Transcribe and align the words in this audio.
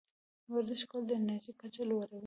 ورزش 0.55 0.81
کول 0.89 1.03
د 1.07 1.11
انرژۍ 1.17 1.53
کچه 1.61 1.83
لوړوي. 1.89 2.19